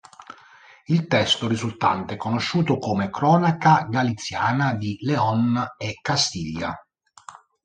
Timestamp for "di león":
4.73-5.73